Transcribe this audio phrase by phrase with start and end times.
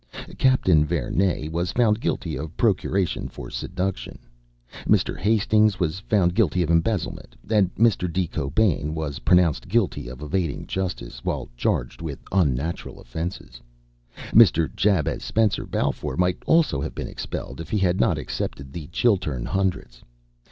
[0.39, 4.17] Captain Verney was found guilty of procuration for seduction,
[4.87, 5.15] Mr.
[5.15, 8.11] Hastings was found guilty of embezzlement, and Mr.
[8.11, 13.61] De Cobain was pronounced guilty of evading justice, while charged with unnatural offences.
[14.31, 14.75] Mr.
[14.75, 19.45] Jabez Spencer Balfour might also have been expelled, if he had not accepted the Chiltern
[19.45, 20.01] Hundreds.